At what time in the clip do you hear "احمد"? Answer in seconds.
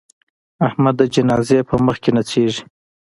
0.67-0.95